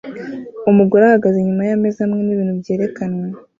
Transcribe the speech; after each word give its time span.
Umugore 0.71 1.03
ahagaze 1.05 1.35
inyuma 1.39 1.63
yameza 1.69 1.99
hamwe 2.03 2.19
nibintu 2.23 2.53
byerekanwe 2.61 3.25